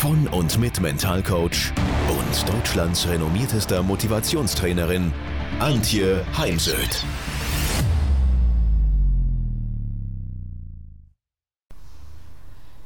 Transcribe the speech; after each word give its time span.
von 0.00 0.26
und 0.28 0.58
mit 0.58 0.80
Mentalcoach 0.80 1.74
und 2.08 2.48
Deutschlands 2.48 3.06
renommiertester 3.06 3.82
Motivationstrainerin 3.82 5.12
Antje 5.58 6.24
Heimsöth. 6.38 7.04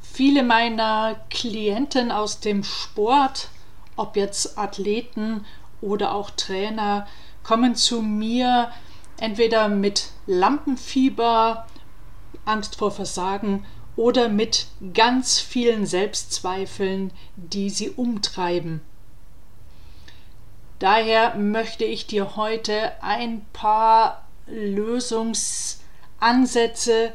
Viele 0.02 0.42
meiner 0.42 1.14
Klienten 1.30 2.10
aus 2.10 2.41
dem 2.41 2.64
Sport, 2.64 3.48
ob 3.94 4.16
jetzt 4.16 4.58
Athleten 4.58 5.44
oder 5.80 6.16
auch 6.16 6.30
Trainer, 6.30 7.06
kommen 7.44 7.77
zu 7.77 8.02
mir 8.02 8.72
entweder 9.19 9.69
mit 9.69 10.10
Lampenfieber, 10.27 11.64
Angst 12.44 12.74
vor 12.74 12.91
Versagen 12.91 13.64
oder 13.96 14.28
mit 14.28 14.66
ganz 14.92 15.41
vielen 15.41 15.86
Selbstzweifeln, 15.86 17.12
die 17.36 17.70
sie 17.70 17.88
umtreiben. 17.91 18.82
Daher 20.78 21.34
möchte 21.36 21.84
ich 21.84 22.06
dir 22.06 22.36
heute 22.36 22.92
ein 23.02 23.44
paar 23.52 24.28
Lösungsansätze 24.46 27.12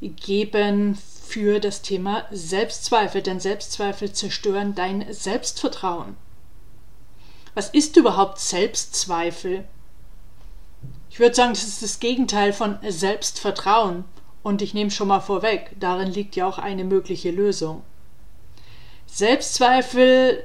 geben 0.00 0.96
für 1.26 1.58
das 1.60 1.82
Thema 1.82 2.24
Selbstzweifel, 2.30 3.20
denn 3.22 3.40
Selbstzweifel 3.40 4.12
zerstören 4.12 4.74
dein 4.74 5.12
Selbstvertrauen. 5.12 6.16
Was 7.54 7.70
ist 7.70 7.96
überhaupt 7.96 8.38
Selbstzweifel? 8.38 9.64
Ich 11.10 11.18
würde 11.18 11.34
sagen, 11.34 11.54
das 11.54 11.64
ist 11.64 11.82
das 11.82 11.98
Gegenteil 12.00 12.52
von 12.52 12.78
Selbstvertrauen. 12.88 14.04
Und 14.48 14.62
ich 14.62 14.72
nehme 14.72 14.90
schon 14.90 15.08
mal 15.08 15.20
vorweg, 15.20 15.72
darin 15.78 16.10
liegt 16.10 16.34
ja 16.34 16.48
auch 16.48 16.56
eine 16.56 16.84
mögliche 16.84 17.30
Lösung. 17.30 17.82
Selbstzweifel 19.04 20.42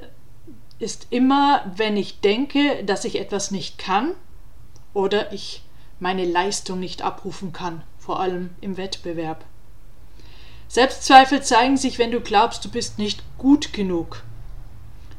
ist 0.78 1.06
immer, 1.08 1.72
wenn 1.74 1.96
ich 1.96 2.20
denke, 2.20 2.84
dass 2.84 3.06
ich 3.06 3.18
etwas 3.18 3.50
nicht 3.50 3.78
kann 3.78 4.12
oder 4.92 5.32
ich 5.32 5.62
meine 6.00 6.26
Leistung 6.26 6.80
nicht 6.80 7.00
abrufen 7.00 7.54
kann, 7.54 7.82
vor 7.98 8.20
allem 8.20 8.50
im 8.60 8.76
Wettbewerb. 8.76 9.42
Selbstzweifel 10.68 11.42
zeigen 11.42 11.78
sich, 11.78 11.98
wenn 11.98 12.10
du 12.10 12.20
glaubst, 12.20 12.62
du 12.62 12.68
bist 12.68 12.98
nicht 12.98 13.22
gut 13.38 13.72
genug. 13.72 14.22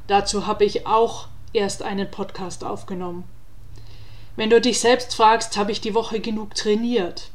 Dazu 0.06 0.46
habe 0.46 0.64
ich 0.64 0.86
auch 0.86 1.28
erst 1.54 1.82
einen 1.82 2.12
Podcast 2.12 2.64
aufgenommen. 2.64 3.24
Wenn 4.36 4.52
du 4.52 4.62
dich 4.62 4.80
selbst 4.80 5.16
fragst, 5.16 5.58
habe 5.58 5.72
ich 5.72 5.82
die 5.82 5.96
Woche 5.96 6.20
genug 6.20 6.54
trainiert? 6.54 7.32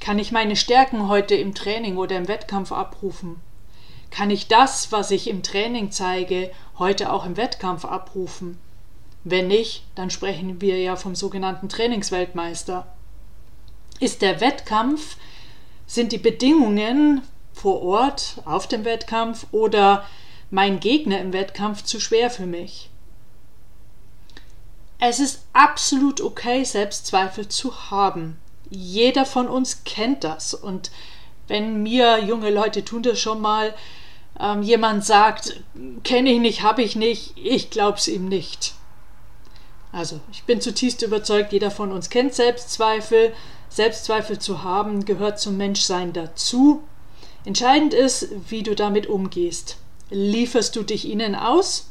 Kann 0.00 0.18
ich 0.18 0.32
meine 0.32 0.56
Stärken 0.56 1.08
heute 1.08 1.34
im 1.34 1.54
Training 1.54 1.96
oder 1.96 2.16
im 2.16 2.28
Wettkampf 2.28 2.72
abrufen? 2.72 3.36
Kann 4.10 4.30
ich 4.30 4.48
das, 4.48 4.90
was 4.92 5.10
ich 5.10 5.28
im 5.28 5.42
Training 5.42 5.90
zeige, 5.90 6.50
heute 6.78 7.12
auch 7.12 7.26
im 7.26 7.36
Wettkampf 7.36 7.84
abrufen? 7.84 8.58
Wenn 9.24 9.48
nicht, 9.48 9.84
dann 9.94 10.10
sprechen 10.10 10.60
wir 10.60 10.78
ja 10.80 10.96
vom 10.96 11.14
sogenannten 11.14 11.68
Trainingsweltmeister. 11.68 12.86
Ist 14.00 14.22
der 14.22 14.40
Wettkampf, 14.40 15.16
sind 15.86 16.12
die 16.12 16.18
Bedingungen 16.18 17.22
vor 17.52 17.82
Ort 17.82 18.40
auf 18.44 18.68
dem 18.68 18.84
Wettkampf 18.84 19.46
oder 19.50 20.06
mein 20.50 20.80
Gegner 20.80 21.20
im 21.20 21.32
Wettkampf 21.32 21.82
zu 21.82 22.00
schwer 22.00 22.30
für 22.30 22.46
mich? 22.46 22.88
Es 25.00 25.20
ist 25.20 25.44
absolut 25.52 26.20
okay, 26.20 26.64
Selbstzweifel 26.64 27.48
zu 27.48 27.90
haben 27.90 28.38
jeder 28.70 29.24
von 29.24 29.48
uns 29.48 29.84
kennt 29.84 30.24
das. 30.24 30.54
Und 30.54 30.90
wenn 31.46 31.82
mir 31.82 32.22
junge 32.24 32.50
Leute 32.50 32.84
tun 32.84 33.02
das 33.02 33.18
schon 33.18 33.40
mal, 33.40 33.74
ähm, 34.38 34.62
jemand 34.62 35.04
sagt, 35.04 35.62
kenne 36.04 36.30
ich 36.30 36.40
nicht, 36.40 36.62
habe 36.62 36.82
ich 36.82 36.96
nicht, 36.96 37.34
ich 37.36 37.70
glaube 37.70 37.98
es 37.98 38.08
ihm 38.08 38.28
nicht. 38.28 38.74
Also 39.90 40.20
ich 40.30 40.44
bin 40.44 40.60
zutiefst 40.60 41.02
überzeugt, 41.02 41.52
jeder 41.52 41.70
von 41.70 41.92
uns 41.92 42.10
kennt 42.10 42.34
Selbstzweifel. 42.34 43.32
Selbstzweifel 43.70 44.38
zu 44.38 44.62
haben 44.62 45.04
gehört 45.04 45.40
zum 45.40 45.56
Menschsein 45.56 46.12
dazu. 46.12 46.82
Entscheidend 47.44 47.94
ist, 47.94 48.28
wie 48.48 48.62
du 48.62 48.74
damit 48.74 49.06
umgehst. 49.06 49.76
Lieferst 50.10 50.76
du 50.76 50.82
dich 50.82 51.06
ihnen 51.06 51.34
aus? 51.34 51.90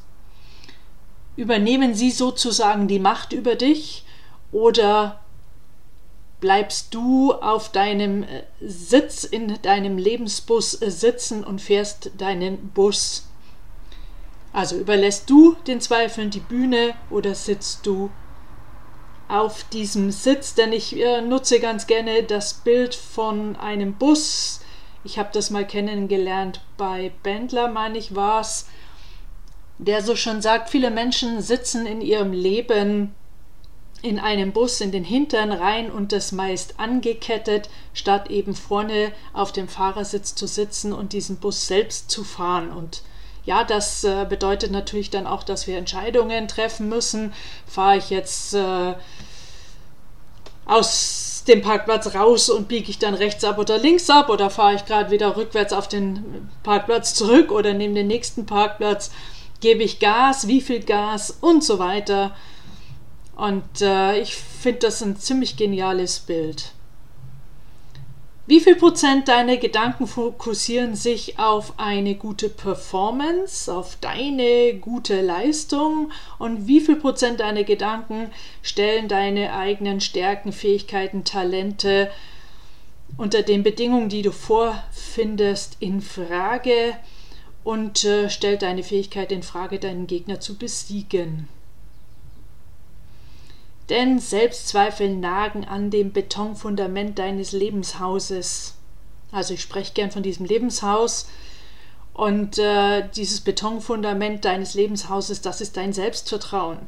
Übernehmen 1.36 1.94
sie 1.94 2.12
sozusagen 2.12 2.88
die 2.88 3.00
Macht 3.00 3.34
über 3.34 3.56
dich? 3.56 4.04
Oder 4.52 5.20
bleibst 6.40 6.94
du 6.94 7.34
auf 7.34 7.72
deinem 7.72 8.24
äh, 8.24 8.44
Sitz 8.62 9.24
in 9.24 9.60
deinem 9.62 9.98
Lebensbus 9.98 10.82
äh, 10.82 10.92
sitzen 10.92 11.44
und 11.44 11.62
fährst 11.62 12.12
deinen 12.18 12.70
Bus. 12.70 13.28
Also 14.54 14.78
überlässt 14.78 15.30
du 15.30 15.56
den 15.68 15.82
Zweifeln 15.82 16.30
die 16.30 16.40
Bühne 16.40 16.94
oder 17.10 17.36
sitzt 17.36 17.86
du 17.86 18.10
auf 19.28 19.64
diesem 19.66 20.12
Sitz? 20.12 20.54
Denn 20.54 20.74
ich 20.74 20.96
äh, 21.00 21.22
nutze 21.22 21.60
ganz 21.60 21.88
gerne 21.88 22.24
das 22.24 22.54
Bild 22.54 22.96
von 22.96 23.56
einem 23.56 23.94
Bus. 23.94 24.62
Ich 25.04 25.18
habe 25.20 25.30
das 25.32 25.50
mal 25.50 25.66
kennengelernt 25.66 26.62
bei 26.76 27.12
Bendler, 27.24 27.68
meine 27.68 27.98
ich, 27.98 28.16
war 28.16 28.42
es, 28.42 28.68
der 29.78 30.02
so 30.02 30.16
schon 30.16 30.42
sagt, 30.42 30.70
viele 30.70 30.90
Menschen 30.90 31.42
sitzen 31.42 31.86
in 31.86 32.02
ihrem 32.02 32.34
Leben 32.34 33.16
in 34.02 34.20
einem 34.20 34.52
Bus 34.52 34.80
in 34.82 34.92
den 34.92 35.04
Hintern 35.04 35.52
rein 35.52 35.92
und 35.92 36.12
das 36.12 36.32
meist 36.32 36.80
angekettet, 36.80 37.70
statt 37.94 38.30
eben 38.30 38.54
vorne 38.54 39.12
auf 39.34 39.52
dem 39.52 39.68
Fahrersitz 39.68 40.36
zu 40.36 40.48
sitzen 40.48 40.94
und 40.94 41.14
diesen 41.14 41.38
Bus 41.38 41.68
selbst 41.68 42.12
zu 42.12 42.24
fahren. 42.24 42.70
Und 42.70 43.02
ja, 43.46 43.64
das 43.64 44.04
äh, 44.04 44.26
bedeutet 44.30 44.72
natürlich 44.72 45.10
dann 45.10 45.26
auch, 45.26 45.44
dass 45.44 45.68
wir 45.68 45.78
Entscheidungen 45.78 46.48
treffen 46.48 46.90
müssen. 46.90 47.34
Fahre 47.66 47.98
ich 47.98 48.10
jetzt 48.10 48.54
äh, 48.54 48.94
aus 50.66 51.44
dem 51.48 51.62
Parkplatz 51.62 52.14
raus 52.14 52.50
und 52.50 52.68
biege 52.68 52.90
ich 52.90 53.00
dann 53.00 53.14
rechts 53.14 53.44
ab 53.46 53.58
oder 53.58 53.78
links 53.78 54.10
ab 54.10 54.30
oder 54.30 54.50
fahre 54.50 54.76
ich 54.76 54.86
gerade 54.86 55.12
wieder 55.12 55.38
rückwärts 55.38 55.74
auf 55.74 55.88
den 55.88 56.50
Parkplatz 56.62 57.14
zurück 57.14 57.52
oder 57.52 57.74
nehme 57.74 57.96
den 57.96 58.08
nächsten 58.08 58.46
Parkplatz, 58.46 59.12
gebe 59.62 59.82
ich 59.82 60.00
Gas, 60.00 60.48
wie 60.48 60.62
viel 60.62 60.84
Gas 60.84 61.38
und 61.42 61.64
so 61.64 61.80
weiter. 61.80 62.36
Und 63.38 63.82
äh, 63.82 64.20
ich 64.20 64.36
finde 64.36 64.80
das 64.80 65.04
ein 65.04 65.16
ziemlich 65.16 65.58
geniales 65.58 66.20
Bild. 66.20 66.72
Wie 68.48 68.60
viel 68.60 68.76
Prozent 68.76 69.28
deiner 69.28 69.58
Gedanken 69.58 70.08
fokussieren 70.08 70.96
sich 70.96 71.38
auf 71.38 71.74
eine 71.78 72.16
gute 72.16 72.50
Performance, 72.50 73.72
auf 73.72 73.98
deine 74.02 74.74
gute 74.80 75.22
Leistung 75.22 76.12
und 76.40 76.66
wie 76.66 76.80
viel 76.80 76.96
Prozent 76.96 77.40
deiner 77.42 77.64
Gedanken 77.64 78.32
stellen 78.64 79.08
deine 79.08 79.54
eigenen 79.54 80.02
Stärken, 80.02 80.52
Fähigkeiten, 80.52 81.24
Talente 81.24 82.10
unter 83.18 83.44
den 83.44 83.62
Bedingungen, 83.62 84.10
die 84.10 84.24
du 84.24 84.32
vorfindest, 84.32 85.78
in 85.80 86.02
Frage 86.02 86.98
und 87.64 88.04
äh, 88.04 88.32
stellt 88.32 88.64
deine 88.64 88.82
Fähigkeit 88.82 89.32
in 89.32 89.44
Frage, 89.44 89.78
deinen 89.78 90.08
Gegner 90.08 90.40
zu 90.40 90.58
besiegen? 90.58 91.50
Denn 93.90 94.20
Selbstzweifel 94.20 95.16
nagen 95.16 95.66
an 95.66 95.90
dem 95.90 96.12
Betonfundament 96.12 97.20
deines 97.20 97.52
Lebenshauses. 97.52 98.76
Also 99.32 99.54
ich 99.54 99.62
spreche 99.62 99.94
gern 99.94 100.12
von 100.12 100.24
diesem 100.24 100.46
Lebenshaus 100.46 101.28
und 102.14 102.58
äh, 102.58 103.08
dieses 103.16 103.42
Betonfundament 103.42 104.44
deines 104.44 104.74
Lebenshauses, 104.74 105.42
das 105.42 105.62
ist 105.62 105.78
dein 105.78 105.94
Selbstvertrauen. 105.94 106.80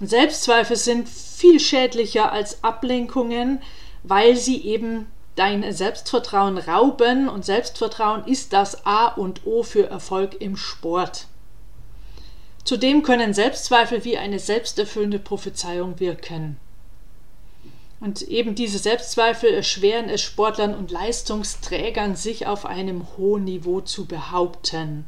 Und 0.00 0.08
Selbstzweifel 0.08 0.76
sind 0.76 1.08
viel 1.08 1.60
schädlicher 1.60 2.32
als 2.32 2.64
Ablenkungen, 2.64 3.60
weil 4.02 4.36
sie 4.36 4.64
eben 4.64 5.06
dein 5.36 5.70
Selbstvertrauen 5.72 6.58
rauben 6.58 7.28
und 7.28 7.44
Selbstvertrauen 7.44 8.26
ist 8.26 8.52
das 8.52 8.86
A 8.86 9.08
und 9.08 9.46
O 9.46 9.62
für 9.62 9.88
Erfolg 9.88 10.40
im 10.40 10.56
Sport. 10.56 11.26
Zudem 12.64 13.02
können 13.02 13.34
Selbstzweifel 13.34 14.04
wie 14.04 14.18
eine 14.18 14.38
selbsterfüllende 14.38 15.18
Prophezeiung 15.18 15.98
wirken. 15.98 16.58
Und 18.00 18.22
eben 18.22 18.54
diese 18.54 18.78
Selbstzweifel 18.78 19.54
erschweren 19.54 20.08
es 20.08 20.22
Sportlern 20.22 20.74
und 20.74 20.90
Leistungsträgern, 20.90 22.16
sich 22.16 22.46
auf 22.46 22.66
einem 22.66 23.06
hohen 23.16 23.44
Niveau 23.44 23.80
zu 23.80 24.06
behaupten. 24.06 25.06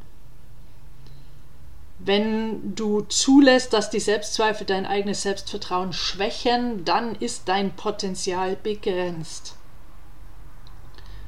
Wenn 1.99 2.75
du 2.75 3.01
zulässt, 3.01 3.73
dass 3.73 3.89
die 3.89 3.99
Selbstzweifel 3.99 4.65
dein 4.65 4.85
eigenes 4.85 5.23
Selbstvertrauen 5.23 5.91
schwächen, 5.91 6.85
dann 6.85 7.15
ist 7.15 7.47
dein 7.47 7.75
Potenzial 7.75 8.55
begrenzt. 8.55 9.55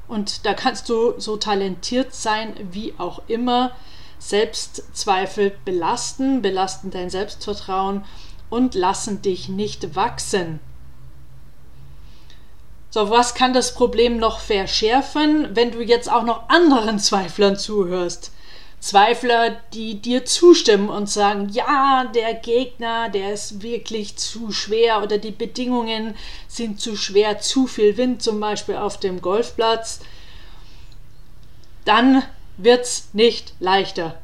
Und 0.08 0.46
da 0.46 0.54
kannst 0.54 0.88
du 0.88 1.18
so 1.18 1.36
talentiert 1.36 2.14
sein 2.14 2.54
wie 2.72 2.94
auch 2.96 3.20
immer. 3.28 3.72
Selbstzweifel 4.18 5.52
belasten, 5.64 6.42
belasten 6.42 6.90
dein 6.90 7.10
Selbstvertrauen 7.10 8.04
und 8.50 8.74
lassen 8.74 9.22
dich 9.22 9.48
nicht 9.48 9.94
wachsen. 9.94 10.60
So, 12.90 13.10
was 13.10 13.34
kann 13.34 13.52
das 13.52 13.74
Problem 13.74 14.16
noch 14.16 14.40
verschärfen, 14.40 15.48
wenn 15.54 15.70
du 15.70 15.82
jetzt 15.82 16.10
auch 16.10 16.24
noch 16.24 16.48
anderen 16.48 16.98
Zweiflern 16.98 17.56
zuhörst? 17.56 18.32
Zweifler, 18.80 19.56
die 19.74 20.00
dir 20.00 20.24
zustimmen 20.24 20.88
und 20.88 21.10
sagen, 21.10 21.48
ja, 21.50 22.04
der 22.14 22.34
Gegner, 22.34 23.08
der 23.08 23.32
ist 23.32 23.60
wirklich 23.60 24.16
zu 24.16 24.52
schwer 24.52 25.02
oder 25.02 25.18
die 25.18 25.32
Bedingungen 25.32 26.14
sind 26.46 26.80
zu 26.80 26.96
schwer, 26.96 27.40
zu 27.40 27.66
viel 27.66 27.96
Wind 27.96 28.22
zum 28.22 28.38
Beispiel 28.38 28.76
auf 28.76 29.00
dem 29.00 29.20
Golfplatz, 29.20 30.00
dann 31.84 32.22
wird 32.58 32.84
es 32.84 33.08
nicht 33.14 33.54
leichter. 33.60 34.18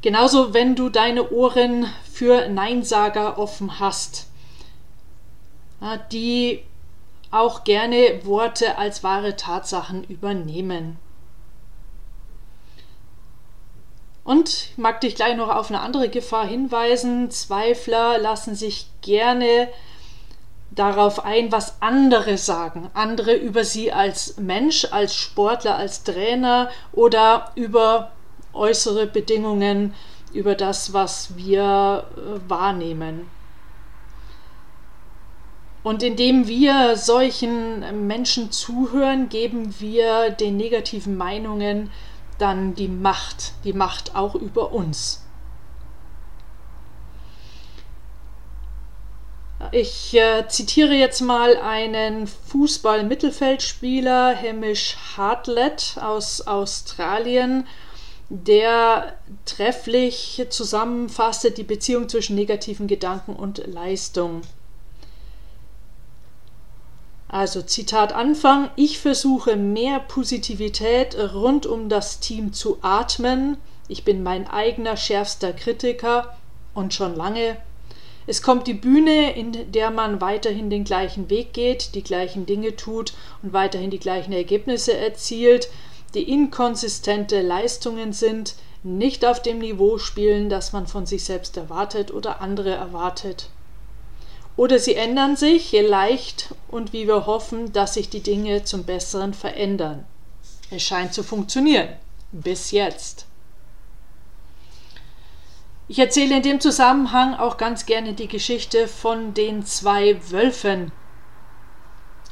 Genauso, 0.00 0.54
wenn 0.54 0.76
du 0.76 0.88
deine 0.88 1.30
Ohren 1.30 1.86
für 2.10 2.48
Neinsager 2.48 3.38
offen 3.38 3.80
hast, 3.80 4.26
die 6.12 6.62
auch 7.30 7.64
gerne 7.64 8.24
Worte 8.24 8.78
als 8.78 9.04
wahre 9.04 9.36
Tatsachen 9.36 10.04
übernehmen. 10.04 10.98
Und 14.24 14.48
ich 14.48 14.78
mag 14.78 15.00
dich 15.00 15.14
gleich 15.14 15.36
noch 15.36 15.48
auf 15.48 15.70
eine 15.70 15.80
andere 15.80 16.08
Gefahr 16.08 16.46
hinweisen. 16.46 17.30
Zweifler 17.30 18.18
lassen 18.18 18.54
sich 18.54 18.88
gerne 19.00 19.68
darauf 20.70 21.24
ein, 21.24 21.50
was 21.50 21.80
andere 21.80 22.38
sagen. 22.38 22.90
Andere 22.94 23.34
über 23.34 23.64
sie 23.64 23.92
als 23.92 24.36
Mensch, 24.38 24.86
als 24.90 25.14
Sportler, 25.14 25.76
als 25.76 26.04
Trainer 26.04 26.70
oder 26.92 27.52
über 27.54 28.12
äußere 28.52 29.06
Bedingungen, 29.06 29.94
über 30.32 30.54
das, 30.54 30.92
was 30.92 31.36
wir 31.36 32.04
äh, 32.16 32.50
wahrnehmen. 32.50 33.28
Und 35.82 36.02
indem 36.02 36.46
wir 36.48 36.96
solchen 36.96 38.06
Menschen 38.06 38.50
zuhören, 38.50 39.28
geben 39.28 39.74
wir 39.78 40.30
den 40.30 40.56
negativen 40.56 41.16
Meinungen 41.16 41.90
dann 42.36 42.74
die 42.74 42.88
Macht, 42.88 43.52
die 43.64 43.72
Macht 43.72 44.14
auch 44.14 44.34
über 44.34 44.72
uns. 44.72 45.24
Ich 49.72 50.14
äh, 50.14 50.46
zitiere 50.48 50.94
jetzt 50.94 51.20
mal 51.20 51.56
einen 51.56 52.26
Fußball-Mittelfeldspieler, 52.26 54.36
Hamish 54.40 54.96
Hartlett 55.16 55.96
aus 56.00 56.46
Australien, 56.46 57.66
der 58.28 59.14
trefflich 59.46 60.46
zusammenfasst 60.50 61.56
die 61.56 61.64
Beziehung 61.64 62.08
zwischen 62.08 62.36
negativen 62.36 62.86
Gedanken 62.86 63.34
und 63.34 63.66
Leistung. 63.66 64.42
Also 67.26 67.60
Zitat 67.60 68.12
Anfang, 68.12 68.70
ich 68.76 69.00
versuche 69.00 69.56
mehr 69.56 69.98
Positivität 70.00 71.16
rund 71.34 71.66
um 71.66 71.88
das 71.88 72.20
Team 72.20 72.52
zu 72.52 72.78
atmen. 72.82 73.56
Ich 73.88 74.04
bin 74.04 74.22
mein 74.22 74.48
eigener 74.48 74.96
schärfster 74.96 75.52
Kritiker 75.52 76.36
und 76.74 76.94
schon 76.94 77.16
lange. 77.16 77.56
Es 78.28 78.42
kommt 78.42 78.66
die 78.66 78.74
Bühne, 78.74 79.34
in 79.34 79.72
der 79.72 79.90
man 79.90 80.20
weiterhin 80.20 80.68
den 80.68 80.84
gleichen 80.84 81.30
Weg 81.30 81.54
geht, 81.54 81.94
die 81.94 82.04
gleichen 82.04 82.44
Dinge 82.44 82.76
tut 82.76 83.14
und 83.42 83.54
weiterhin 83.54 83.88
die 83.90 83.98
gleichen 83.98 84.34
Ergebnisse 84.34 84.94
erzielt, 84.94 85.70
die 86.12 86.30
inkonsistente 86.30 87.40
Leistungen 87.40 88.12
sind, 88.12 88.54
nicht 88.82 89.24
auf 89.24 89.40
dem 89.40 89.60
Niveau 89.60 89.96
spielen, 89.96 90.50
das 90.50 90.74
man 90.74 90.86
von 90.86 91.06
sich 91.06 91.24
selbst 91.24 91.56
erwartet 91.56 92.12
oder 92.12 92.42
andere 92.42 92.72
erwartet. 92.72 93.48
Oder 94.58 94.78
sie 94.78 94.96
ändern 94.96 95.36
sich 95.36 95.72
leicht 95.72 96.54
und 96.70 96.92
wie 96.92 97.06
wir 97.06 97.24
hoffen, 97.24 97.72
dass 97.72 97.94
sich 97.94 98.10
die 98.10 98.22
Dinge 98.22 98.62
zum 98.62 98.84
Besseren 98.84 99.32
verändern. 99.32 100.04
Es 100.70 100.82
scheint 100.82 101.14
zu 101.14 101.22
funktionieren. 101.22 101.88
Bis 102.32 102.72
jetzt. 102.72 103.27
Ich 105.90 105.98
erzähle 105.98 106.36
in 106.36 106.42
dem 106.42 106.60
Zusammenhang 106.60 107.34
auch 107.34 107.56
ganz 107.56 107.86
gerne 107.86 108.12
die 108.12 108.28
Geschichte 108.28 108.88
von 108.88 109.32
den 109.32 109.64
zwei 109.64 110.20
Wölfen. 110.30 110.92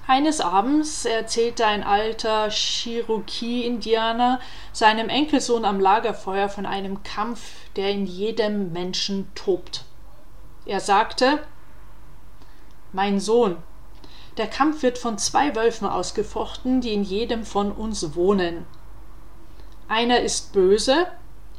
Eines 0.07 0.43
Abends 0.43 1.07
erzählte 1.07 1.67
ein 1.67 1.83
alter 1.83 2.51
Cherokee-Indianer 2.51 4.41
seinem 4.73 5.09
Enkelsohn 5.09 5.65
am 5.65 5.81
Lagerfeuer 5.81 6.51
von 6.51 6.67
einem 6.67 7.03
Kampf, 7.03 7.41
der 7.77 7.91
in 7.91 8.05
jedem 8.05 8.73
Menschen 8.73 9.29
tobt. 9.35 9.85
Er 10.67 10.81
sagte, 10.81 11.43
mein 12.93 13.21
Sohn. 13.21 13.57
Der 14.37 14.49
Kampf 14.49 14.83
wird 14.83 14.99
von 14.99 15.17
zwei 15.17 15.57
Wölfen 15.57 15.89
ausgefochten, 15.89 16.83
die 16.83 16.93
in 16.93 17.05
jedem 17.05 17.45
von 17.45 17.73
uns 17.73 18.15
wohnen. 18.15 18.67
Einer 19.89 20.21
ist 20.21 20.53
böse, 20.53 21.07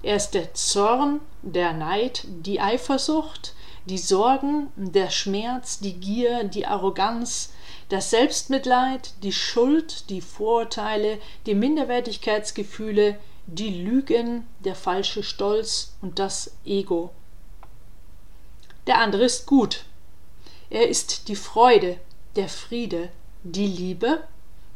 er 0.07 0.15
ist 0.15 0.35
der 0.35 0.53
Zorn, 0.53 1.19
der 1.41 1.73
Neid, 1.73 2.23
die 2.27 2.61
Eifersucht, 2.61 3.53
die 3.87 3.97
Sorgen, 3.97 4.71
der 4.77 5.09
Schmerz, 5.09 5.79
die 5.79 5.95
Gier, 5.95 6.45
die 6.45 6.65
Arroganz, 6.65 7.51
das 7.89 8.11
Selbstmitleid, 8.11 9.15
die 9.21 9.33
Schuld, 9.33 10.09
die 10.09 10.21
Vorurteile, 10.21 11.19
die 11.45 11.55
Minderwertigkeitsgefühle, 11.55 13.19
die 13.47 13.83
Lügen, 13.83 14.47
der 14.63 14.75
falsche 14.75 15.23
Stolz 15.23 15.97
und 16.01 16.19
das 16.19 16.55
Ego. 16.63 17.11
Der 18.87 18.99
andere 18.99 19.25
ist 19.25 19.45
gut, 19.45 19.83
er 20.69 20.87
ist 20.87 21.27
die 21.27 21.35
Freude, 21.35 21.99
der 22.37 22.47
Friede, 22.47 23.09
die 23.43 23.67
Liebe, 23.67 24.23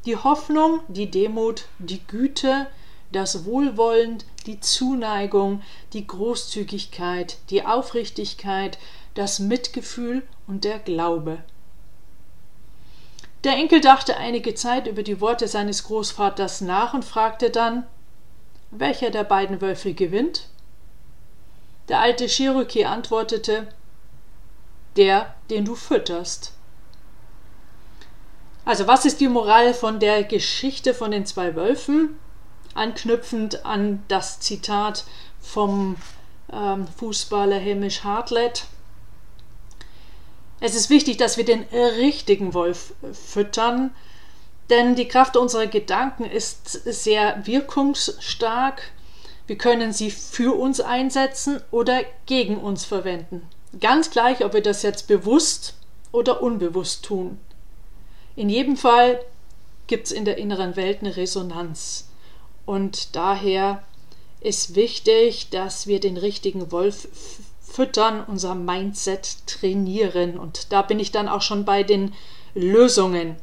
die 0.06 0.18
Hoffnung, 0.18 0.82
die 0.90 1.10
Demut, 1.10 1.68
die 1.80 2.06
Güte, 2.06 2.68
das 3.12 3.46
Wohlwollen, 3.46 4.20
die 4.46 4.60
Zuneigung, 4.60 5.62
die 5.94 6.08
Großzügigkeit, 6.08 7.38
die 7.50 7.66
Aufrichtigkeit, 7.66 8.78
das 9.14 9.40
Mitgefühl 9.40 10.24
und 10.48 10.64
der 10.64 10.80
Glaube. 10.80 11.40
Der 13.44 13.54
Enkel 13.54 13.82
dachte 13.82 14.18
einige 14.18 14.54
Zeit 14.54 14.88
über 14.88 15.04
die 15.04 15.20
Worte 15.20 15.48
seines 15.48 15.84
Großvaters 15.86 16.62
nach 16.62 16.94
und 16.94 17.04
fragte 17.04 17.50
dann, 17.50 17.86
welcher 18.70 19.10
der 19.10 19.24
beiden 19.24 19.62
Wölfe 19.62 19.94
gewinnt? 19.94 20.48
Der 21.90 22.00
alte 22.00 22.28
Cherokee 22.28 22.86
antwortete, 22.86 23.68
der, 24.96 25.36
den 25.50 25.66
du 25.66 25.76
fütterst. 25.76 26.54
Also 28.64 28.88
was 28.88 29.06
ist 29.06 29.20
die 29.20 29.28
Moral 29.28 29.74
von 29.74 30.00
der 30.00 30.24
Geschichte 30.24 30.94
von 30.94 31.12
den 31.12 31.26
zwei 31.26 31.56
Wölfen? 31.56 32.18
Anknüpfend 32.74 33.66
an 33.66 34.04
das 34.08 34.40
Zitat 34.40 35.06
vom 35.40 35.98
ähm, 36.52 36.88
Fußballer 36.98 37.60
Hamish 37.60 38.04
Hartlett. 38.04 38.66
Es 40.60 40.76
ist 40.76 40.90
wichtig, 40.90 41.18
dass 41.18 41.38
wir 41.38 41.46
den 41.46 41.64
richtigen 41.72 42.54
Wolf 42.54 42.94
füttern, 43.14 43.92
denn 44.70 44.96
die 44.96 45.08
Kraft 45.08 45.36
unserer 45.36 45.68
Gedanken 45.68 46.24
ist 46.24 46.70
sehr 46.70 47.46
wirkungsstark. 47.46 48.92
Wir 49.48 49.58
können 49.58 49.92
sie 49.92 50.12
für 50.12 50.58
uns 50.58 50.80
einsetzen 50.80 51.62
oder 51.72 52.02
gegen 52.26 52.58
uns 52.58 52.86
verwenden. 52.86 53.48
Ganz 53.80 54.12
gleich, 54.12 54.46
ob 54.46 54.54
wir 54.54 54.62
das 54.62 54.84
jetzt 54.84 55.08
bewusst 55.08 55.74
oder 56.12 56.44
unbewusst 56.44 57.04
tun. 57.04 57.40
In 58.36 58.50
jedem 58.50 58.78
Fall 58.78 59.20
gibt 59.88 60.06
es 60.08 60.12
in 60.12 60.26
der 60.26 60.38
inneren 60.38 60.76
Welt 60.76 61.00
eine 61.02 61.18
Resonanz. 61.18 62.08
Und 62.72 63.18
daher 63.18 63.84
ist 64.40 64.76
wichtig, 64.76 65.50
dass 65.50 65.88
wir 65.88 66.00
den 66.00 66.16
richtigen 66.16 66.72
Wolf 66.72 67.10
füttern, 67.60 68.24
unser 68.26 68.56
Mindset 68.56 69.46
trainieren. 69.46 70.40
Und 70.40 70.72
da 70.72 70.82
bin 70.82 70.98
ich 70.98 71.12
dann 71.12 71.28
auch 71.28 71.42
schon 71.42 71.66
bei 71.66 71.84
den 71.84 72.14
Lösungen. 72.56 73.36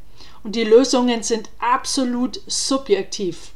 Und 0.44 0.56
die 0.56 0.64
Lösungen 0.64 1.23
sind 1.23 1.50
absolut 1.58 2.40
subjektiv. 2.47 3.52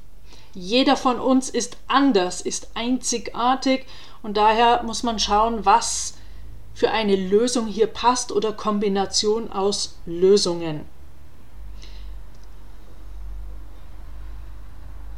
Jeder 0.53 0.95
von 0.95 1.19
uns 1.19 1.49
ist 1.49 1.79
anders, 1.89 2.43
ist 2.43 2.73
einzigartig 2.75 3.87
und 4.23 4.37
daher 4.37 4.83
muss 4.83 5.03
man 5.03 5.19
schauen, 5.19 5.65
was 5.65 6.19
für 6.75 6.91
eine 6.91 7.17
Lösung 7.17 7.67
hier 7.67 7.87
passt 7.87 8.31
oder 8.31 8.53
Kombination 8.53 9.51
aus 9.51 9.97
Lösungen. 10.05 10.85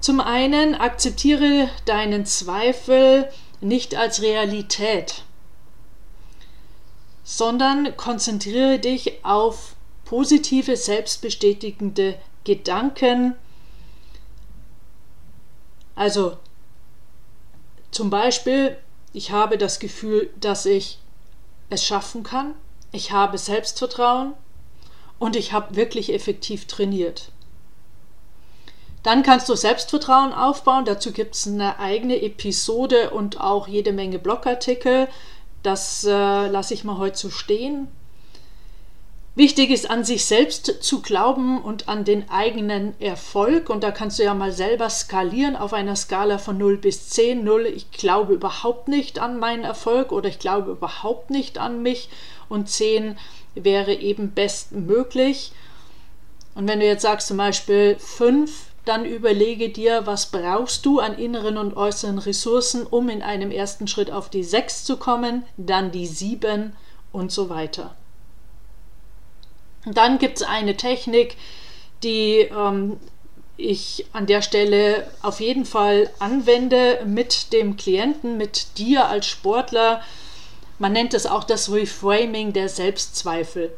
Zum 0.04 0.20
einen 0.20 0.74
akzeptiere 0.74 1.70
deinen 1.86 2.26
Zweifel 2.26 3.26
nicht 3.62 3.94
als 3.94 4.20
Realität, 4.20 5.22
sondern 7.22 7.96
konzentriere 7.96 8.78
dich 8.78 9.24
auf 9.24 9.76
positive, 10.04 10.76
selbstbestätigende 10.76 12.18
Gedanken. 12.44 13.34
Also 15.94 16.36
zum 17.90 18.10
Beispiel, 18.10 18.76
ich 19.14 19.30
habe 19.30 19.56
das 19.56 19.78
Gefühl, 19.78 20.28
dass 20.38 20.66
ich 20.66 20.98
es 21.70 21.82
schaffen 21.82 22.24
kann, 22.24 22.54
ich 22.92 23.12
habe 23.12 23.38
Selbstvertrauen 23.38 24.34
und 25.18 25.34
ich 25.34 25.54
habe 25.54 25.76
wirklich 25.76 26.12
effektiv 26.12 26.66
trainiert. 26.66 27.32
Dann 29.04 29.22
kannst 29.22 29.50
du 29.50 29.54
Selbstvertrauen 29.54 30.32
aufbauen. 30.32 30.86
Dazu 30.86 31.12
gibt 31.12 31.34
es 31.34 31.46
eine 31.46 31.78
eigene 31.78 32.22
Episode 32.22 33.10
und 33.10 33.38
auch 33.38 33.68
jede 33.68 33.92
Menge 33.92 34.18
Blogartikel. 34.18 35.08
Das 35.62 36.04
äh, 36.04 36.10
lasse 36.10 36.74
ich 36.74 36.84
mal 36.84 36.96
heute 36.96 37.18
so 37.18 37.30
stehen. 37.30 37.88
Wichtig 39.36 39.70
ist, 39.70 39.90
an 39.90 40.04
sich 40.04 40.24
selbst 40.24 40.82
zu 40.82 41.02
glauben 41.02 41.60
und 41.60 41.86
an 41.86 42.04
den 42.04 42.30
eigenen 42.30 42.98
Erfolg. 42.98 43.68
Und 43.68 43.84
da 43.84 43.90
kannst 43.90 44.18
du 44.18 44.22
ja 44.22 44.32
mal 44.32 44.52
selber 44.52 44.88
skalieren 44.88 45.54
auf 45.54 45.74
einer 45.74 45.96
Skala 45.96 46.38
von 46.38 46.56
0 46.56 46.78
bis 46.78 47.10
10. 47.10 47.44
0, 47.44 47.66
ich 47.66 47.90
glaube 47.90 48.32
überhaupt 48.32 48.88
nicht 48.88 49.18
an 49.18 49.38
meinen 49.38 49.64
Erfolg 49.64 50.12
oder 50.12 50.30
ich 50.30 50.38
glaube 50.38 50.70
überhaupt 50.70 51.28
nicht 51.28 51.58
an 51.58 51.82
mich. 51.82 52.08
Und 52.48 52.70
10 52.70 53.18
wäre 53.54 53.92
eben 53.92 54.30
bestmöglich. 54.30 55.52
Und 56.54 56.68
wenn 56.68 56.80
du 56.80 56.86
jetzt 56.86 57.02
sagst 57.02 57.28
zum 57.28 57.36
Beispiel 57.36 57.96
5, 57.98 58.72
dann 58.84 59.04
überlege 59.04 59.70
dir, 59.70 60.06
was 60.06 60.26
brauchst 60.26 60.84
du 60.84 61.00
an 61.00 61.16
inneren 61.16 61.56
und 61.56 61.76
äußeren 61.76 62.18
Ressourcen, 62.18 62.86
um 62.86 63.08
in 63.08 63.22
einem 63.22 63.50
ersten 63.50 63.88
Schritt 63.88 64.10
auf 64.10 64.28
die 64.28 64.44
6 64.44 64.84
zu 64.84 64.96
kommen, 64.96 65.44
dann 65.56 65.90
die 65.90 66.06
7 66.06 66.74
und 67.12 67.32
so 67.32 67.48
weiter. 67.48 67.94
Dann 69.86 70.18
gibt 70.18 70.38
es 70.38 70.42
eine 70.42 70.76
Technik, 70.76 71.36
die 72.02 72.48
ähm, 72.50 72.98
ich 73.56 74.06
an 74.12 74.26
der 74.26 74.42
Stelle 74.42 75.08
auf 75.22 75.40
jeden 75.40 75.64
Fall 75.64 76.10
anwende 76.18 77.02
mit 77.06 77.52
dem 77.52 77.76
Klienten, 77.76 78.36
mit 78.36 78.78
dir 78.78 79.06
als 79.06 79.26
Sportler. 79.26 80.02
Man 80.78 80.92
nennt 80.92 81.14
es 81.14 81.26
auch 81.26 81.44
das 81.44 81.70
Reframing 81.70 82.52
der 82.52 82.68
Selbstzweifel. 82.68 83.72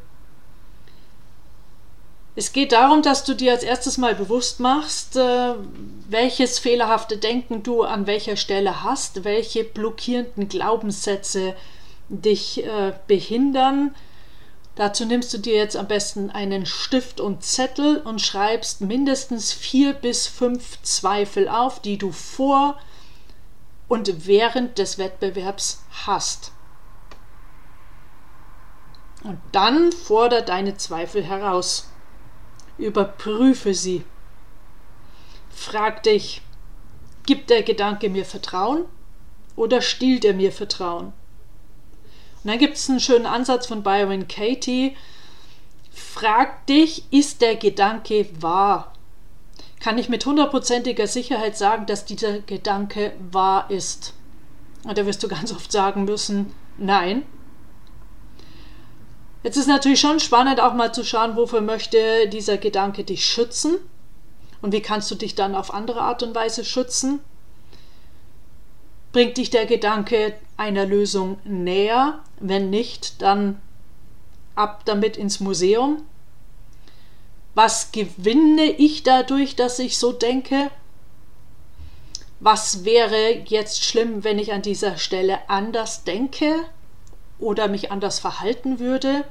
Es 2.36 2.52
geht 2.52 2.72
darum, 2.72 3.02
dass 3.02 3.24
du 3.24 3.34
dir 3.34 3.52
als 3.52 3.62
erstes 3.62 3.98
mal 3.98 4.14
bewusst 4.14 4.60
machst, 4.60 5.16
äh, 5.16 5.54
welches 6.08 6.58
fehlerhafte 6.58 7.16
Denken 7.16 7.62
du 7.62 7.82
an 7.82 8.06
welcher 8.06 8.36
Stelle 8.36 8.84
hast, 8.84 9.24
welche 9.24 9.64
blockierenden 9.64 10.48
Glaubenssätze 10.48 11.56
dich 12.08 12.64
äh, 12.64 12.92
behindern, 13.06 13.94
Dazu 14.76 15.06
nimmst 15.06 15.32
du 15.32 15.38
dir 15.38 15.56
jetzt 15.56 15.74
am 15.74 15.88
besten 15.88 16.30
einen 16.30 16.66
Stift 16.66 17.18
und 17.18 17.42
Zettel 17.42 17.96
und 17.96 18.20
schreibst 18.20 18.82
mindestens 18.82 19.50
vier 19.54 19.94
bis 19.94 20.26
fünf 20.26 20.80
Zweifel 20.82 21.48
auf, 21.48 21.80
die 21.80 21.96
du 21.96 22.12
vor 22.12 22.78
und 23.88 24.26
während 24.26 24.76
des 24.76 24.98
Wettbewerbs 24.98 25.82
hast. 26.06 26.52
Und 29.24 29.40
dann 29.52 29.92
fordere 29.92 30.44
deine 30.44 30.76
Zweifel 30.76 31.24
heraus. 31.24 31.88
Überprüfe 32.78 33.74
sie. 33.74 34.04
Frag 35.50 36.02
dich, 36.02 36.42
gibt 37.24 37.50
der 37.50 37.62
Gedanke 37.62 38.08
mir 38.08 38.24
Vertrauen 38.24 38.84
oder 39.56 39.80
stiehlt 39.80 40.24
er 40.24 40.34
mir 40.34 40.52
Vertrauen? 40.52 41.06
Und 41.06 42.50
dann 42.50 42.58
gibt 42.58 42.76
es 42.76 42.88
einen 42.88 43.00
schönen 43.00 43.26
Ansatz 43.26 43.66
von 43.66 43.82
Byron 43.82 44.28
Katie. 44.28 44.96
Frag 45.90 46.66
dich, 46.66 47.10
ist 47.10 47.40
der 47.40 47.56
Gedanke 47.56 48.28
wahr? 48.40 48.92
Kann 49.80 49.98
ich 49.98 50.08
mit 50.08 50.24
hundertprozentiger 50.24 51.06
Sicherheit 51.06 51.56
sagen, 51.56 51.86
dass 51.86 52.04
dieser 52.04 52.40
Gedanke 52.40 53.12
wahr 53.32 53.70
ist? 53.70 54.14
Und 54.84 54.96
da 54.98 55.06
wirst 55.06 55.22
du 55.22 55.28
ganz 55.28 55.52
oft 55.52 55.72
sagen 55.72 56.04
müssen, 56.04 56.52
nein. 56.78 57.24
Jetzt 59.46 59.58
ist 59.58 59.68
natürlich 59.68 60.00
schon 60.00 60.18
spannend, 60.18 60.60
auch 60.60 60.74
mal 60.74 60.92
zu 60.92 61.04
schauen, 61.04 61.36
wofür 61.36 61.60
möchte 61.60 62.28
dieser 62.28 62.58
Gedanke 62.58 63.04
dich 63.04 63.24
schützen 63.24 63.76
und 64.60 64.72
wie 64.72 64.82
kannst 64.82 65.08
du 65.08 65.14
dich 65.14 65.36
dann 65.36 65.54
auf 65.54 65.72
andere 65.72 66.00
Art 66.00 66.24
und 66.24 66.34
Weise 66.34 66.64
schützen. 66.64 67.20
Bringt 69.12 69.36
dich 69.36 69.50
der 69.50 69.66
Gedanke 69.66 70.34
einer 70.56 70.84
Lösung 70.84 71.38
näher? 71.44 72.24
Wenn 72.40 72.70
nicht, 72.70 73.22
dann 73.22 73.62
ab 74.56 74.82
damit 74.84 75.16
ins 75.16 75.38
Museum. 75.38 76.02
Was 77.54 77.92
gewinne 77.92 78.64
ich 78.64 79.04
dadurch, 79.04 79.54
dass 79.54 79.78
ich 79.78 79.96
so 79.96 80.10
denke? 80.10 80.72
Was 82.40 82.84
wäre 82.84 83.44
jetzt 83.44 83.84
schlimm, 83.84 84.24
wenn 84.24 84.40
ich 84.40 84.52
an 84.52 84.62
dieser 84.62 84.98
Stelle 84.98 85.48
anders 85.48 86.02
denke 86.02 86.52
oder 87.38 87.68
mich 87.68 87.92
anders 87.92 88.18
verhalten 88.18 88.80
würde? 88.80 89.24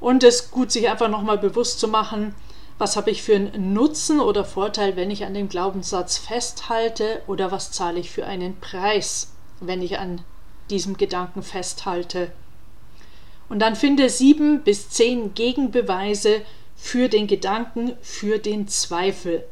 Und 0.00 0.22
es 0.22 0.42
ist 0.42 0.50
gut, 0.50 0.70
sich 0.70 0.88
einfach 0.88 1.08
nochmal 1.08 1.38
bewusst 1.38 1.80
zu 1.80 1.88
machen, 1.88 2.34
was 2.78 2.96
habe 2.96 3.10
ich 3.10 3.22
für 3.22 3.34
einen 3.34 3.72
Nutzen 3.72 4.20
oder 4.20 4.44
Vorteil, 4.44 4.96
wenn 4.96 5.10
ich 5.10 5.24
an 5.24 5.34
dem 5.34 5.48
Glaubenssatz 5.48 6.18
festhalte 6.18 7.22
oder 7.26 7.50
was 7.50 7.72
zahle 7.72 7.98
ich 7.98 8.10
für 8.10 8.26
einen 8.26 8.60
Preis, 8.60 9.32
wenn 9.60 9.80
ich 9.80 9.98
an 9.98 10.20
diesem 10.68 10.96
Gedanken 10.96 11.42
festhalte. 11.42 12.32
Und 13.48 13.60
dann 13.60 13.76
finde 13.76 14.10
sieben 14.10 14.62
bis 14.62 14.90
zehn 14.90 15.34
Gegenbeweise 15.34 16.42
für 16.76 17.08
den 17.08 17.26
Gedanken, 17.26 17.96
für 18.02 18.38
den 18.38 18.68
Zweifel. 18.68 19.44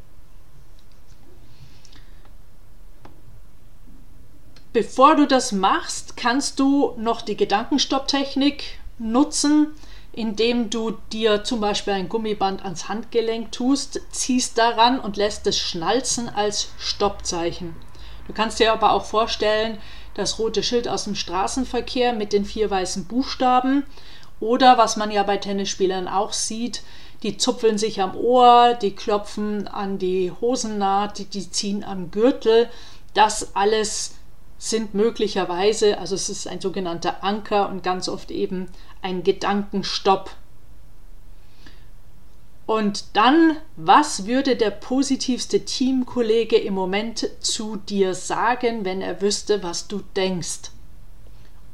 Bevor 4.74 5.14
du 5.14 5.26
das 5.26 5.52
machst, 5.52 6.16
kannst 6.16 6.58
du 6.58 6.94
noch 6.98 7.22
die 7.22 7.36
Gedankenstopptechnik 7.36 8.78
nutzen 8.98 9.68
indem 10.14 10.70
du 10.70 10.92
dir 11.12 11.44
zum 11.44 11.60
Beispiel 11.60 11.94
ein 11.94 12.08
Gummiband 12.08 12.64
ans 12.64 12.88
Handgelenk 12.88 13.52
tust, 13.52 14.00
ziehst 14.10 14.58
daran 14.58 15.00
und 15.00 15.16
lässt 15.16 15.46
es 15.46 15.58
schnalzen 15.58 16.28
als 16.28 16.68
Stoppzeichen. 16.78 17.74
Du 18.26 18.32
kannst 18.32 18.58
dir 18.58 18.72
aber 18.72 18.92
auch 18.92 19.04
vorstellen, 19.04 19.78
das 20.14 20.38
rote 20.38 20.62
Schild 20.62 20.88
aus 20.88 21.04
dem 21.04 21.14
Straßenverkehr 21.14 22.12
mit 22.12 22.32
den 22.32 22.44
vier 22.44 22.70
weißen 22.70 23.06
Buchstaben 23.06 23.84
oder 24.40 24.78
was 24.78 24.96
man 24.96 25.10
ja 25.10 25.22
bei 25.22 25.36
Tennisspielern 25.36 26.08
auch 26.08 26.32
sieht, 26.32 26.82
die 27.22 27.36
zupfeln 27.36 27.78
sich 27.78 28.00
am 28.00 28.16
Ohr, 28.16 28.74
die 28.74 28.94
klopfen 28.94 29.66
an 29.66 29.98
die 29.98 30.30
Hosennaht, 30.40 31.18
die, 31.18 31.24
die 31.24 31.50
ziehen 31.50 31.82
am 31.82 32.10
Gürtel. 32.10 32.68
Das 33.14 33.56
alles 33.56 34.14
sind 34.64 34.94
möglicherweise, 34.94 35.98
also 35.98 36.14
es 36.14 36.30
ist 36.30 36.48
ein 36.48 36.58
sogenannter 36.58 37.22
Anker 37.22 37.68
und 37.68 37.82
ganz 37.82 38.08
oft 38.08 38.30
eben 38.30 38.68
ein 39.02 39.22
Gedankenstopp. 39.22 40.30
Und 42.64 43.14
dann, 43.14 43.58
was 43.76 44.24
würde 44.24 44.56
der 44.56 44.70
positivste 44.70 45.66
Teamkollege 45.66 46.56
im 46.56 46.72
Moment 46.72 47.28
zu 47.40 47.76
dir 47.76 48.14
sagen, 48.14 48.86
wenn 48.86 49.02
er 49.02 49.20
wüsste, 49.20 49.62
was 49.62 49.86
du 49.86 50.00
denkst? 50.16 50.70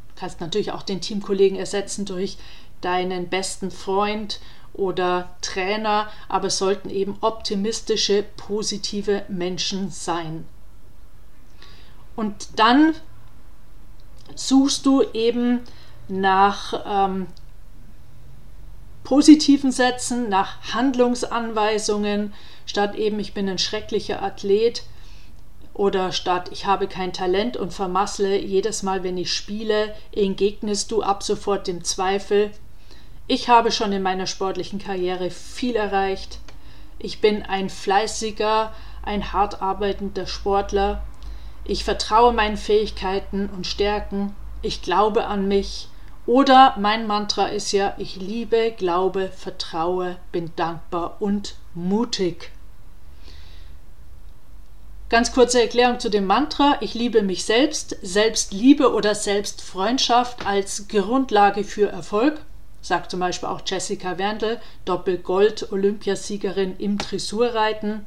Du 0.09 0.14
kannst 0.16 0.40
natürlich 0.40 0.73
auch 0.73 0.82
den 0.82 1.00
Teamkollegen 1.00 1.56
ersetzen 1.56 2.06
durch 2.06 2.38
deinen 2.80 3.28
besten 3.28 3.70
Freund 3.70 4.40
oder 4.73 5.37
Trainer, 5.42 6.11
aber 6.28 6.49
es 6.49 6.59
sollten 6.59 6.90
eben 6.90 7.18
optimistische, 7.20 8.25
positive 8.37 9.23
Menschen 9.28 9.90
sein. 9.90 10.44
Und 12.20 12.48
dann 12.56 12.94
suchst 14.34 14.84
du 14.84 15.02
eben 15.14 15.60
nach 16.06 16.84
ähm, 16.86 17.28
positiven 19.04 19.72
Sätzen, 19.72 20.28
nach 20.28 20.74
Handlungsanweisungen, 20.74 22.34
statt 22.66 22.94
eben 22.94 23.18
ich 23.20 23.32
bin 23.32 23.48
ein 23.48 23.56
schrecklicher 23.56 24.22
Athlet 24.22 24.82
oder 25.72 26.12
statt 26.12 26.50
ich 26.52 26.66
habe 26.66 26.88
kein 26.88 27.14
Talent 27.14 27.56
und 27.56 27.72
vermassle 27.72 28.38
jedes 28.38 28.82
Mal, 28.82 29.02
wenn 29.02 29.16
ich 29.16 29.32
spiele, 29.32 29.94
entgegnest 30.14 30.92
du 30.92 31.02
ab 31.02 31.22
sofort 31.22 31.68
dem 31.68 31.84
Zweifel. 31.84 32.50
Ich 33.28 33.48
habe 33.48 33.72
schon 33.72 33.92
in 33.92 34.02
meiner 34.02 34.26
sportlichen 34.26 34.78
Karriere 34.78 35.30
viel 35.30 35.74
erreicht. 35.74 36.38
Ich 36.98 37.22
bin 37.22 37.44
ein 37.44 37.70
fleißiger, 37.70 38.74
ein 39.02 39.32
hart 39.32 39.62
arbeitender 39.62 40.26
Sportler. 40.26 41.02
Ich 41.64 41.84
vertraue 41.84 42.32
meinen 42.32 42.56
Fähigkeiten 42.56 43.48
und 43.54 43.66
Stärken. 43.66 44.34
Ich 44.62 44.82
glaube 44.82 45.26
an 45.26 45.48
mich. 45.48 45.88
Oder 46.26 46.74
mein 46.78 47.06
Mantra 47.06 47.46
ist 47.46 47.72
ja, 47.72 47.94
ich 47.98 48.16
liebe, 48.16 48.72
glaube, 48.76 49.30
vertraue, 49.34 50.16
bin 50.32 50.52
dankbar 50.56 51.16
und 51.20 51.56
mutig. 51.74 52.52
Ganz 55.08 55.32
kurze 55.32 55.60
Erklärung 55.60 55.98
zu 55.98 56.08
dem 56.08 56.24
Mantra. 56.24 56.76
Ich 56.80 56.94
liebe 56.94 57.22
mich 57.22 57.44
selbst. 57.44 57.96
Selbstliebe 58.00 58.92
oder 58.92 59.16
Selbstfreundschaft 59.16 60.46
als 60.46 60.86
Grundlage 60.86 61.64
für 61.64 61.88
Erfolg, 61.88 62.40
sagt 62.80 63.10
zum 63.10 63.18
Beispiel 63.18 63.48
auch 63.48 63.62
Jessica 63.66 64.18
Wendel, 64.18 64.60
Doppelgold-Olympiasiegerin 64.84 66.76
im 66.78 66.96
Dressurreiten. 66.96 68.06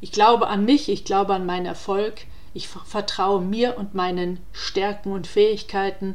Ich 0.00 0.10
glaube 0.10 0.46
an 0.48 0.64
mich, 0.64 0.88
ich 0.88 1.04
glaube 1.04 1.34
an 1.34 1.44
meinen 1.44 1.66
Erfolg, 1.66 2.22
ich 2.56 2.68
vertraue 2.68 3.42
mir 3.42 3.76
und 3.76 3.94
meinen 3.94 4.38
Stärken 4.52 5.12
und 5.12 5.26
Fähigkeiten. 5.26 6.14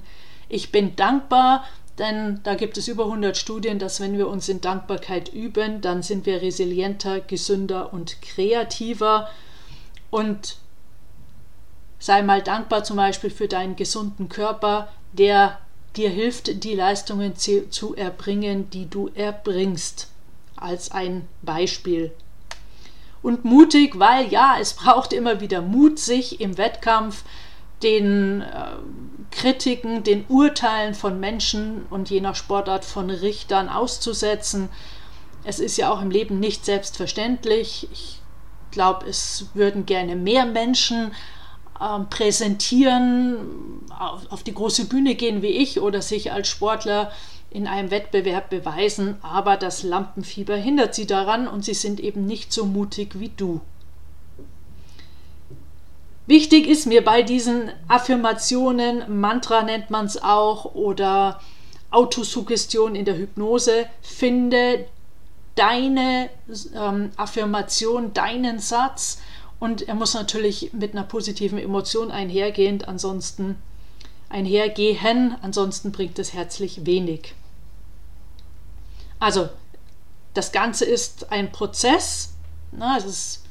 Ich 0.50 0.72
bin 0.72 0.96
dankbar, 0.96 1.64
denn 2.00 2.40
da 2.44 2.56
gibt 2.56 2.78
es 2.78 2.88
über 2.88 3.06
100 3.06 3.38
Studien, 3.38 3.78
dass 3.78 4.00
wenn 4.00 4.18
wir 4.18 4.28
uns 4.28 4.50
in 4.50 4.60
Dankbarkeit 4.60 5.32
üben, 5.32 5.82
dann 5.82 6.02
sind 6.02 6.26
wir 6.26 6.42
resilienter, 6.42 7.20
gesünder 7.20 7.94
und 7.94 8.22
kreativer. 8.24 9.30
Und 10.10 10.58
sei 12.00 12.24
mal 12.24 12.42
dankbar 12.42 12.84
zum 12.84 12.98
Beispiel 12.98 13.30
für 13.30 13.48
deinen 13.48 13.76
gesunden 13.76 14.28
Körper, 14.28 14.92
der 15.14 15.60
dir 15.96 16.10
hilft, 16.10 16.64
die 16.64 16.74
Leistungen 16.74 17.36
zu 17.36 17.96
erbringen, 17.96 18.70
die 18.72 18.90
du 18.90 19.10
erbringst. 19.14 20.08
Als 20.56 20.92
ein 20.92 21.28
Beispiel. 21.42 22.12
Und 23.24 23.46
mutig, 23.46 24.00
weil 24.00 24.28
ja, 24.30 24.56
es 24.60 24.74
braucht 24.74 25.14
immer 25.14 25.42
wieder 25.42 25.62
Mut, 25.62 26.00
sich 26.00 26.42
im 26.42 26.58
Wettkampf 26.58 27.24
den 27.84 28.42
äh, 28.42 28.78
Kritiken, 29.32 30.04
den 30.04 30.26
Urteilen 30.28 30.94
von 30.94 31.20
Menschen 31.20 31.86
und 31.90 32.10
je 32.10 32.22
nach 32.22 32.36
Sportart 32.36 32.86
von 32.86 33.10
Richtern 33.10 33.70
auszusetzen. 33.70 34.70
Es 35.44 35.60
ist 35.60 35.78
ja 35.78 35.92
auch 35.92 36.02
im 36.02 36.12
Leben 36.12 36.40
nicht 36.40 36.66
selbstverständlich. 36.66 37.88
Ich 37.92 38.20
glaube, 38.72 39.08
es 39.08 39.48
würden 39.54 39.86
gerne 39.86 40.16
mehr 40.16 40.46
Menschen 40.46 41.12
äh, 41.80 42.00
präsentieren, 42.10 43.38
auf, 43.98 44.32
auf 44.32 44.44
die 44.44 44.54
große 44.54 44.86
Bühne 44.86 45.16
gehen 45.16 45.42
wie 45.42 45.48
ich 45.48 45.80
oder 45.80 46.02
sich 46.02 46.32
als 46.32 46.48
Sportler 46.48 47.12
in 47.52 47.68
einem 47.68 47.92
Wettbewerb 47.92 48.50
beweisen, 48.50 49.18
aber 49.22 49.58
das 49.58 49.84
Lampenfieber 49.84 50.56
hindert 50.56 50.96
sie 50.96 51.06
daran 51.06 51.48
und 51.48 51.66
sie 51.66 51.74
sind 51.74 52.00
eben 52.00 52.26
nicht 52.26 52.54
so 52.54 52.66
mutig 52.66 53.20
wie 53.20 53.30
du. 53.30 53.60
Wichtig 56.28 56.68
ist 56.68 56.88
mir 56.88 57.04
bei 57.04 57.24
diesen 57.24 57.72
Affirmationen, 57.90 59.20
Mantra 59.20 59.64
nennt 59.64 59.90
man 59.90 60.06
es 60.06 60.24
auch 60.24 60.76
oder 60.76 61.42
Autosuggestion 61.90 62.96
in 62.96 63.04
der 63.04 63.18
Hypnose, 63.18 63.86
finde 64.02 64.86
deine 65.56 66.30
ähm, 66.74 67.12
Affirmation, 67.18 68.14
deinen 68.14 68.60
Satz 68.60 69.20
und 69.60 69.90
er 69.90 69.96
muss 69.96 70.14
natürlich 70.14 70.72
mit 70.72 70.94
einer 70.94 71.04
positiven 71.04 71.60
Emotion 71.60 72.12
einhergehend, 72.12 72.88
ansonsten 72.88 73.58
einhergehen, 74.30 75.36
ansonsten 75.42 75.92
bringt 75.92 76.18
es 76.18 76.34
herzlich 76.34 76.86
wenig. 76.86 77.36
Also 79.22 79.50
das 80.34 80.52
Ganze 80.52 80.84
ist 80.84 81.32
ein 81.32 81.52
Prozess, 81.52 82.34
na, 82.72 82.98
es 82.98 83.44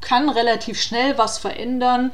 kann 0.00 0.30
relativ 0.30 0.80
schnell 0.80 1.18
was 1.18 1.36
verändern 1.36 2.12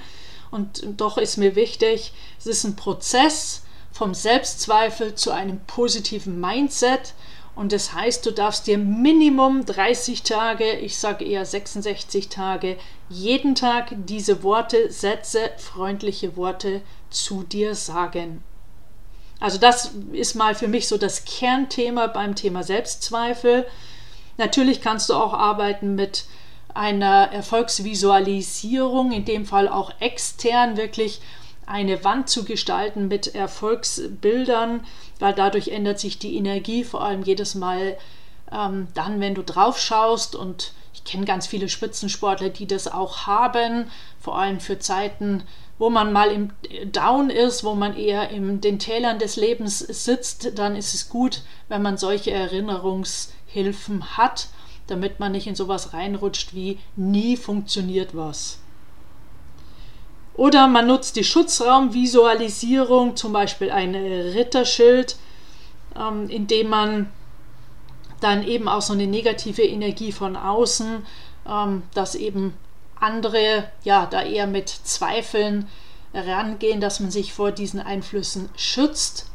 und 0.50 0.82
doch 0.96 1.18
ist 1.18 1.36
mir 1.36 1.56
wichtig, 1.56 2.14
es 2.38 2.46
ist 2.46 2.64
ein 2.64 2.74
Prozess 2.74 3.62
vom 3.92 4.14
Selbstzweifel 4.14 5.14
zu 5.14 5.30
einem 5.30 5.60
positiven 5.66 6.40
Mindset 6.40 7.12
und 7.54 7.72
das 7.72 7.92
heißt, 7.92 8.24
du 8.24 8.30
darfst 8.30 8.66
dir 8.66 8.78
Minimum 8.78 9.66
30 9.66 10.22
Tage, 10.22 10.72
ich 10.72 10.96
sage 10.96 11.26
eher 11.26 11.44
66 11.44 12.30
Tage, 12.30 12.78
jeden 13.10 13.54
Tag 13.54 13.94
diese 14.06 14.42
Worte, 14.42 14.90
Sätze, 14.90 15.50
freundliche 15.58 16.34
Worte 16.38 16.80
zu 17.10 17.42
dir 17.42 17.74
sagen. 17.74 18.42
Also 19.40 19.58
das 19.58 19.92
ist 20.12 20.34
mal 20.34 20.54
für 20.54 20.68
mich 20.68 20.88
so 20.88 20.96
das 20.96 21.24
Kernthema 21.24 22.06
beim 22.06 22.34
Thema 22.34 22.62
Selbstzweifel. 22.62 23.66
Natürlich 24.36 24.80
kannst 24.80 25.10
du 25.10 25.14
auch 25.14 25.32
arbeiten 25.32 25.94
mit 25.94 26.24
einer 26.72 27.30
Erfolgsvisualisierung, 27.32 29.12
in 29.12 29.24
dem 29.24 29.46
Fall 29.46 29.68
auch 29.68 29.92
extern 30.00 30.76
wirklich 30.76 31.20
eine 31.66 32.04
Wand 32.04 32.28
zu 32.28 32.44
gestalten 32.44 33.08
mit 33.08 33.34
Erfolgsbildern, 33.34 34.84
weil 35.18 35.34
dadurch 35.34 35.68
ändert 35.68 36.00
sich 36.00 36.18
die 36.18 36.36
Energie, 36.36 36.84
vor 36.84 37.02
allem 37.02 37.22
jedes 37.22 37.54
Mal 37.54 37.96
ähm, 38.52 38.88
dann, 38.94 39.20
wenn 39.20 39.34
du 39.34 39.42
drauf 39.42 39.78
schaust. 39.78 40.34
Und 40.36 40.72
ich 40.92 41.04
kenne 41.04 41.24
ganz 41.24 41.46
viele 41.46 41.68
Spitzensportler, 41.68 42.50
die 42.50 42.66
das 42.66 42.88
auch 42.88 43.26
haben, 43.26 43.90
vor 44.20 44.38
allem 44.38 44.60
für 44.60 44.78
Zeiten, 44.78 45.44
wo 45.78 45.90
man 45.90 46.12
mal 46.12 46.30
im 46.30 46.50
Down 46.92 47.30
ist, 47.30 47.64
wo 47.64 47.74
man 47.74 47.96
eher 47.96 48.30
in 48.30 48.60
den 48.60 48.78
Tälern 48.78 49.18
des 49.18 49.36
Lebens 49.36 49.80
sitzt, 49.80 50.58
dann 50.58 50.76
ist 50.76 50.94
es 50.94 51.08
gut, 51.08 51.42
wenn 51.68 51.82
man 51.82 51.96
solche 51.96 52.30
Erinnerungshilfen 52.30 54.16
hat, 54.16 54.48
damit 54.86 55.18
man 55.18 55.32
nicht 55.32 55.46
in 55.46 55.54
sowas 55.54 55.92
reinrutscht 55.92 56.54
wie 56.54 56.78
nie 56.96 57.36
funktioniert 57.36 58.16
was. 58.16 58.58
Oder 60.34 60.66
man 60.66 60.86
nutzt 60.86 61.16
die 61.16 61.24
Schutzraumvisualisierung, 61.24 63.16
zum 63.16 63.32
Beispiel 63.32 63.70
ein 63.70 63.94
Ritterschild, 63.94 65.16
ähm, 65.96 66.28
indem 66.28 66.68
man 66.68 67.12
dann 68.20 68.42
eben 68.42 68.68
auch 68.68 68.82
so 68.82 68.92
eine 68.92 69.06
negative 69.06 69.62
Energie 69.62 70.12
von 70.12 70.36
außen, 70.36 71.06
ähm, 71.48 71.82
dass 71.94 72.14
eben 72.14 72.54
andere 73.04 73.70
ja 73.84 74.06
da 74.06 74.22
eher 74.22 74.46
mit 74.46 74.68
Zweifeln 74.68 75.68
rangehen, 76.14 76.80
dass 76.80 77.00
man 77.00 77.10
sich 77.10 77.32
vor 77.32 77.52
diesen 77.52 77.80
Einflüssen 77.80 78.48
schützt. 78.56 79.26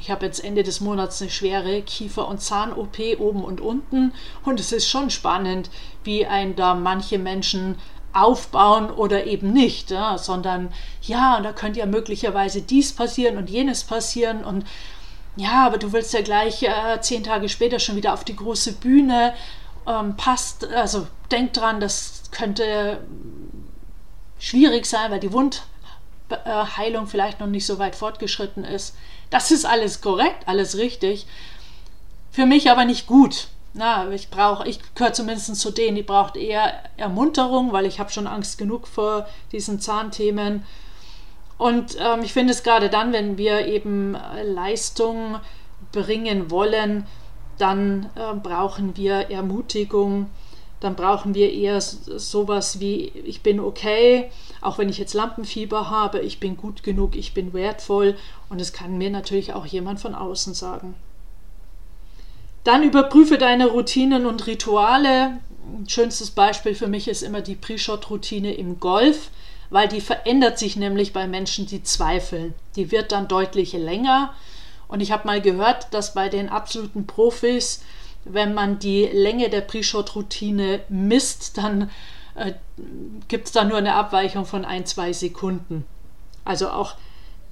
Ich 0.00 0.10
habe 0.10 0.26
jetzt 0.26 0.42
Ende 0.42 0.62
des 0.62 0.80
Monats 0.80 1.20
eine 1.22 1.30
schwere 1.30 1.80
Kiefer- 1.82 2.26
und 2.26 2.40
Zahn-OP 2.40 2.98
oben 3.18 3.44
und 3.44 3.60
unten 3.60 4.12
und 4.44 4.58
es 4.58 4.72
ist 4.72 4.88
schon 4.88 5.10
spannend, 5.10 5.70
wie 6.02 6.26
ein 6.26 6.56
da 6.56 6.74
manche 6.74 7.18
Menschen 7.18 7.76
aufbauen 8.12 8.90
oder 8.90 9.26
eben 9.26 9.52
nicht, 9.52 9.90
ja, 9.90 10.18
sondern 10.18 10.72
ja, 11.02 11.40
da 11.40 11.52
könnte 11.52 11.80
ja 11.80 11.86
möglicherweise 11.86 12.62
dies 12.62 12.92
passieren 12.92 13.36
und 13.36 13.48
jenes 13.48 13.84
passieren 13.84 14.44
und 14.44 14.66
ja, 15.36 15.66
aber 15.66 15.78
du 15.78 15.92
willst 15.92 16.12
ja 16.12 16.20
gleich 16.20 16.62
äh, 16.62 17.00
zehn 17.00 17.24
Tage 17.24 17.48
später 17.48 17.78
schon 17.78 17.96
wieder 17.96 18.12
auf 18.12 18.24
die 18.24 18.36
große 18.36 18.74
Bühne. 18.74 19.32
Ähm, 19.86 20.16
passt, 20.16 20.66
also 20.66 21.06
denk 21.30 21.52
dran, 21.52 21.80
das 21.80 22.24
könnte 22.30 23.00
schwierig 24.38 24.86
sein, 24.86 25.10
weil 25.10 25.20
die 25.20 25.32
Wundheilung 25.32 27.06
vielleicht 27.06 27.40
noch 27.40 27.46
nicht 27.46 27.66
so 27.66 27.78
weit 27.78 27.96
fortgeschritten 27.96 28.64
ist. 28.64 28.96
Das 29.30 29.50
ist 29.50 29.64
alles 29.64 30.00
korrekt, 30.00 30.46
alles 30.46 30.76
richtig. 30.76 31.26
Für 32.30 32.46
mich 32.46 32.70
aber 32.70 32.84
nicht 32.84 33.06
gut. 33.06 33.48
Na, 33.74 34.10
ich 34.10 34.28
brauche, 34.28 34.68
ich 34.68 34.80
gehöre 34.94 35.14
zumindest 35.14 35.56
zu 35.56 35.70
denen, 35.70 35.96
die 35.96 36.02
braucht 36.02 36.36
eher 36.36 36.74
Ermunterung, 36.98 37.72
weil 37.72 37.86
ich 37.86 37.98
habe 37.98 38.12
schon 38.12 38.26
Angst 38.26 38.58
genug 38.58 38.86
vor 38.86 39.26
diesen 39.50 39.80
Zahnthemen. 39.80 40.64
Und 41.56 41.96
ähm, 41.98 42.22
ich 42.22 42.32
finde 42.32 42.52
es 42.52 42.62
gerade 42.62 42.90
dann, 42.90 43.12
wenn 43.12 43.38
wir 43.38 43.66
eben 43.66 44.14
äh, 44.14 44.42
Leistung 44.42 45.40
bringen 45.92 46.50
wollen, 46.50 47.06
dann 47.62 48.10
äh, 48.16 48.34
brauchen 48.34 48.96
wir 48.96 49.30
Ermutigung, 49.30 50.28
dann 50.80 50.96
brauchen 50.96 51.34
wir 51.34 51.52
eher 51.52 51.80
sowas 51.80 52.80
wie, 52.80 53.12
ich 53.24 53.42
bin 53.42 53.60
okay, 53.60 54.30
auch 54.60 54.78
wenn 54.78 54.88
ich 54.88 54.98
jetzt 54.98 55.14
Lampenfieber 55.14 55.88
habe, 55.88 56.18
ich 56.18 56.40
bin 56.40 56.56
gut 56.56 56.82
genug, 56.82 57.14
ich 57.14 57.34
bin 57.34 57.52
wertvoll 57.52 58.16
und 58.48 58.60
es 58.60 58.72
kann 58.72 58.98
mir 58.98 59.10
natürlich 59.10 59.52
auch 59.52 59.64
jemand 59.64 60.00
von 60.00 60.16
außen 60.16 60.54
sagen. 60.54 60.96
Dann 62.64 62.82
überprüfe 62.82 63.38
deine 63.38 63.68
Routinen 63.68 64.26
und 64.26 64.48
Rituale. 64.48 65.38
Ein 65.72 65.88
schönstes 65.88 66.32
Beispiel 66.32 66.74
für 66.74 66.88
mich 66.88 67.06
ist 67.06 67.22
immer 67.22 67.42
die 67.42 67.54
Pre-Shot-Routine 67.54 68.54
im 68.54 68.80
Golf, 68.80 69.30
weil 69.70 69.86
die 69.86 70.00
verändert 70.00 70.58
sich 70.58 70.74
nämlich 70.74 71.12
bei 71.12 71.28
Menschen, 71.28 71.66
die 71.66 71.84
zweifeln. 71.84 72.54
Die 72.74 72.90
wird 72.90 73.12
dann 73.12 73.28
deutlich 73.28 73.72
länger. 73.72 74.34
Und 74.92 75.00
ich 75.00 75.10
habe 75.10 75.26
mal 75.26 75.40
gehört, 75.40 75.92
dass 75.94 76.12
bei 76.12 76.28
den 76.28 76.50
absoluten 76.50 77.06
Profis, 77.06 77.82
wenn 78.26 78.52
man 78.52 78.78
die 78.78 79.06
Länge 79.06 79.48
der 79.48 79.62
Pre-Shot-Routine 79.62 80.80
misst, 80.90 81.56
dann 81.56 81.90
äh, 82.34 82.52
gibt 83.26 83.46
es 83.46 83.52
da 83.52 83.64
nur 83.64 83.78
eine 83.78 83.94
Abweichung 83.94 84.44
von 84.44 84.66
ein, 84.66 84.84
zwei 84.84 85.14
Sekunden. 85.14 85.86
Also 86.44 86.68
auch 86.68 86.96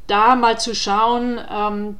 da 0.06 0.36
mal 0.36 0.60
zu 0.60 0.74
schauen, 0.74 1.40
ähm, 1.50 1.96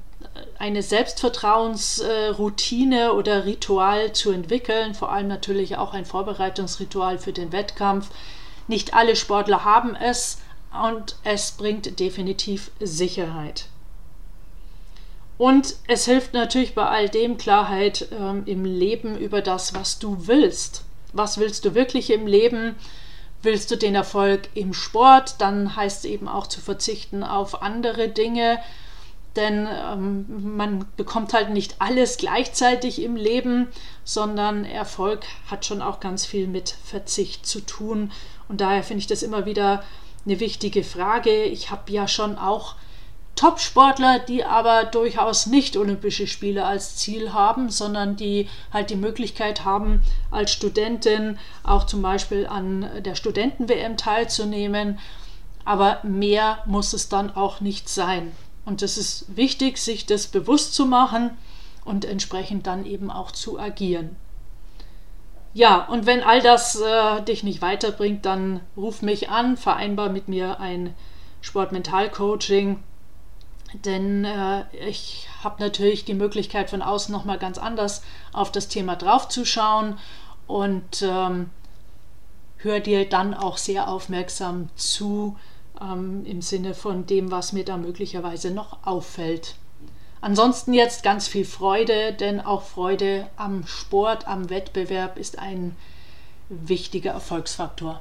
eine 0.58 0.82
Selbstvertrauensroutine 0.82 3.14
oder 3.14 3.46
Ritual 3.46 4.12
zu 4.12 4.32
entwickeln, 4.32 4.92
vor 4.92 5.10
allem 5.10 5.28
natürlich 5.28 5.78
auch 5.78 5.94
ein 5.94 6.04
Vorbereitungsritual 6.04 7.16
für 7.16 7.32
den 7.32 7.50
Wettkampf. 7.50 8.10
Nicht 8.68 8.92
alle 8.92 9.16
Sportler 9.16 9.64
haben 9.64 9.96
es 9.96 10.42
und 10.86 11.16
es 11.24 11.52
bringt 11.52 11.98
definitiv 11.98 12.70
Sicherheit. 12.78 13.70
Und 15.40 15.76
es 15.88 16.04
hilft 16.04 16.34
natürlich 16.34 16.74
bei 16.74 16.84
all 16.84 17.08
dem 17.08 17.38
Klarheit 17.38 18.08
ähm, 18.12 18.42
im 18.44 18.66
Leben 18.66 19.16
über 19.16 19.40
das, 19.40 19.74
was 19.74 19.98
du 19.98 20.26
willst. 20.26 20.84
Was 21.14 21.38
willst 21.38 21.64
du 21.64 21.74
wirklich 21.74 22.10
im 22.10 22.26
Leben? 22.26 22.76
Willst 23.40 23.70
du 23.70 23.76
den 23.76 23.94
Erfolg 23.94 24.50
im 24.52 24.74
Sport, 24.74 25.36
dann 25.38 25.76
heißt 25.76 26.04
es 26.04 26.10
eben 26.10 26.28
auch 26.28 26.46
zu 26.46 26.60
verzichten 26.60 27.24
auf 27.24 27.62
andere 27.62 28.10
Dinge, 28.10 28.58
denn 29.34 29.66
ähm, 29.66 30.56
man 30.58 30.84
bekommt 30.98 31.32
halt 31.32 31.48
nicht 31.48 31.76
alles 31.78 32.18
gleichzeitig 32.18 33.00
im 33.00 33.16
Leben, 33.16 33.68
sondern 34.04 34.66
Erfolg 34.66 35.22
hat 35.50 35.64
schon 35.64 35.80
auch 35.80 36.00
ganz 36.00 36.26
viel 36.26 36.48
mit 36.48 36.76
Verzicht 36.84 37.46
zu 37.46 37.64
tun. 37.64 38.12
Und 38.46 38.60
daher 38.60 38.82
finde 38.82 39.00
ich 39.00 39.06
das 39.06 39.22
immer 39.22 39.46
wieder 39.46 39.84
eine 40.26 40.38
wichtige 40.38 40.84
Frage. 40.84 41.44
Ich 41.44 41.70
habe 41.70 41.90
ja 41.90 42.08
schon 42.08 42.36
auch 42.36 42.74
Top-Sportler, 43.36 44.18
die 44.18 44.44
aber 44.44 44.84
durchaus 44.84 45.46
nicht 45.46 45.76
Olympische 45.76 46.26
Spiele 46.26 46.66
als 46.66 46.96
Ziel 46.96 47.32
haben, 47.32 47.70
sondern 47.70 48.16
die 48.16 48.48
halt 48.72 48.90
die 48.90 48.96
Möglichkeit 48.96 49.64
haben, 49.64 50.02
als 50.30 50.52
Studentin 50.52 51.38
auch 51.62 51.86
zum 51.86 52.02
Beispiel 52.02 52.46
an 52.46 53.02
der 53.02 53.14
Studenten-WM 53.14 53.96
teilzunehmen. 53.96 54.98
Aber 55.64 56.00
mehr 56.02 56.58
muss 56.66 56.92
es 56.92 57.08
dann 57.08 57.34
auch 57.34 57.60
nicht 57.60 57.88
sein. 57.88 58.32
Und 58.66 58.82
es 58.82 58.98
ist 58.98 59.36
wichtig, 59.36 59.78
sich 59.78 60.04
das 60.04 60.26
bewusst 60.26 60.74
zu 60.74 60.84
machen 60.84 61.30
und 61.84 62.04
entsprechend 62.04 62.66
dann 62.66 62.84
eben 62.84 63.10
auch 63.10 63.30
zu 63.30 63.58
agieren. 63.58 64.16
Ja, 65.52 65.86
und 65.86 66.06
wenn 66.06 66.22
all 66.22 66.40
das 66.40 66.80
äh, 66.80 67.22
dich 67.22 67.42
nicht 67.42 67.62
weiterbringt, 67.62 68.24
dann 68.24 68.60
ruf 68.76 69.02
mich 69.02 69.30
an, 69.30 69.56
vereinbar 69.56 70.10
mit 70.10 70.28
mir 70.28 70.60
ein 70.60 70.94
Sportmental-Coaching 71.40 72.80
denn 73.72 74.24
äh, 74.24 74.64
ich 74.88 75.28
habe 75.42 75.62
natürlich 75.62 76.04
die 76.04 76.14
Möglichkeit 76.14 76.70
von 76.70 76.82
außen 76.82 77.12
nochmal 77.12 77.38
ganz 77.38 77.58
anders 77.58 78.02
auf 78.32 78.50
das 78.52 78.68
Thema 78.68 78.96
draufzuschauen 78.96 79.98
und 80.46 81.02
ähm, 81.02 81.50
höre 82.56 82.80
dir 82.80 83.08
dann 83.08 83.34
auch 83.34 83.56
sehr 83.56 83.88
aufmerksam 83.88 84.68
zu 84.76 85.36
ähm, 85.80 86.24
im 86.26 86.42
Sinne 86.42 86.74
von 86.74 87.06
dem, 87.06 87.30
was 87.30 87.52
mir 87.52 87.64
da 87.64 87.76
möglicherweise 87.76 88.50
noch 88.50 88.84
auffällt. 88.84 89.56
Ansonsten 90.20 90.74
jetzt 90.74 91.02
ganz 91.02 91.28
viel 91.28 91.46
Freude, 91.46 92.12
denn 92.12 92.40
auch 92.40 92.62
Freude 92.62 93.28
am 93.36 93.66
Sport, 93.66 94.28
am 94.28 94.50
Wettbewerb 94.50 95.16
ist 95.16 95.38
ein 95.38 95.76
wichtiger 96.50 97.12
Erfolgsfaktor. 97.12 98.00